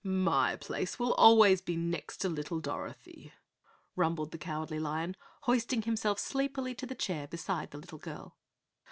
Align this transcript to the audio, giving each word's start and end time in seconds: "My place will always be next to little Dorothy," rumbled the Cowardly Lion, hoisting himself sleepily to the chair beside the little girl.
"My 0.03 0.55
place 0.55 0.97
will 0.97 1.13
always 1.13 1.61
be 1.61 1.75
next 1.77 2.17
to 2.21 2.29
little 2.29 2.59
Dorothy," 2.59 3.33
rumbled 3.95 4.31
the 4.31 4.39
Cowardly 4.39 4.79
Lion, 4.79 5.15
hoisting 5.41 5.83
himself 5.83 6.17
sleepily 6.17 6.73
to 6.73 6.87
the 6.87 6.95
chair 6.95 7.27
beside 7.27 7.69
the 7.69 7.77
little 7.77 7.99
girl. 7.99 8.35